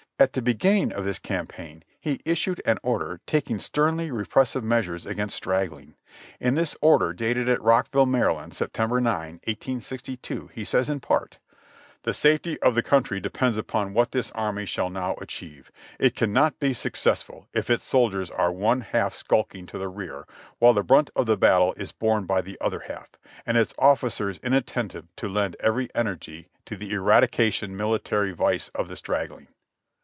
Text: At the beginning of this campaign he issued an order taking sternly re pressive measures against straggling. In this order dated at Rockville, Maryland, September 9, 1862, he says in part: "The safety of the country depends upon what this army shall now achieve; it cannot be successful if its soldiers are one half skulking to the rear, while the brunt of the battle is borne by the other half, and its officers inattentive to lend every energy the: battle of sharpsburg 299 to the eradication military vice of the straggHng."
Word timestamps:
At 0.19 0.33
the 0.33 0.41
beginning 0.43 0.93
of 0.93 1.03
this 1.03 1.17
campaign 1.17 1.83
he 1.99 2.21
issued 2.25 2.61
an 2.63 2.77
order 2.83 3.21
taking 3.25 3.57
sternly 3.57 4.11
re 4.11 4.23
pressive 4.23 4.61
measures 4.63 5.07
against 5.07 5.35
straggling. 5.35 5.95
In 6.39 6.53
this 6.53 6.77
order 6.79 7.11
dated 7.11 7.49
at 7.49 7.59
Rockville, 7.59 8.05
Maryland, 8.05 8.53
September 8.53 9.01
9, 9.01 9.17
1862, 9.45 10.51
he 10.53 10.63
says 10.63 10.89
in 10.89 10.99
part: 10.99 11.39
"The 12.03 12.13
safety 12.13 12.61
of 12.61 12.75
the 12.75 12.83
country 12.83 13.19
depends 13.19 13.57
upon 13.57 13.95
what 13.95 14.11
this 14.11 14.29
army 14.33 14.67
shall 14.67 14.91
now 14.91 15.15
achieve; 15.19 15.71
it 15.99 16.15
cannot 16.15 16.59
be 16.59 16.71
successful 16.71 17.47
if 17.51 17.71
its 17.71 17.83
soldiers 17.83 18.29
are 18.29 18.51
one 18.51 18.81
half 18.81 19.15
skulking 19.15 19.65
to 19.65 19.79
the 19.79 19.89
rear, 19.89 20.27
while 20.59 20.73
the 20.75 20.83
brunt 20.83 21.09
of 21.15 21.25
the 21.25 21.35
battle 21.35 21.73
is 21.77 21.91
borne 21.91 22.25
by 22.27 22.41
the 22.41 22.59
other 22.61 22.81
half, 22.81 23.09
and 23.43 23.57
its 23.57 23.73
officers 23.79 24.39
inattentive 24.43 25.07
to 25.15 25.27
lend 25.27 25.55
every 25.59 25.89
energy 25.95 26.47
the: 26.67 26.75
battle 26.75 26.75
of 26.75 26.77
sharpsburg 26.77 26.77
299 26.77 26.77
to 26.77 26.77
the 26.77 26.93
eradication 26.93 27.75
military 27.75 28.31
vice 28.31 28.69
of 28.75 28.87
the 28.87 28.93
straggHng." 28.93 29.47